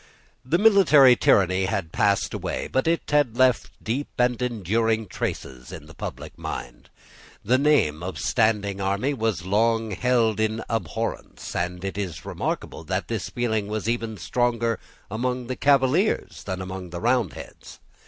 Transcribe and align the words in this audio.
The 0.43 0.57
military 0.57 1.15
tyranny 1.15 1.65
had 1.65 1.91
passed 1.91 2.33
away; 2.33 2.67
but 2.67 2.87
it 2.87 3.03
had 3.11 3.37
left 3.37 3.69
deep 3.83 4.07
and 4.17 4.41
enduring 4.41 5.05
traces 5.05 5.71
in 5.71 5.85
the 5.85 5.93
public 5.93 6.35
mind. 6.39 6.89
The 7.45 7.59
name 7.59 8.01
of 8.01 8.17
standing 8.17 8.81
army 8.81 9.13
was 9.13 9.45
long 9.45 9.91
held 9.91 10.39
in 10.39 10.63
abhorrence: 10.67 11.55
and 11.55 11.85
it 11.85 11.99
is 11.99 12.25
remarkable 12.25 12.83
that 12.85 13.09
this 13.09 13.29
feeling 13.29 13.67
was 13.67 13.87
even 13.87 14.17
stronger 14.17 14.79
among 15.11 15.45
the 15.45 15.55
Cavaliers 15.55 16.43
than 16.45 16.61
among 16.63 16.89
the 16.89 16.99
Roundheads. 16.99 17.77